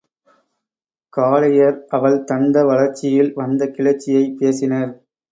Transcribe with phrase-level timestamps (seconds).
[1.13, 4.91] காளையர் அவள் தந்த வளர்ச்சியில் வந்த கிளர்ச்சியைப் பேசினர்.